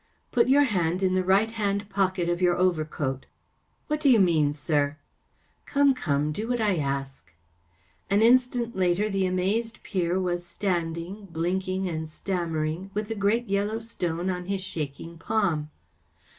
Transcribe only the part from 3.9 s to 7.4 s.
do you mean, sir?"" Come‚ÄĒcome; do what I ask."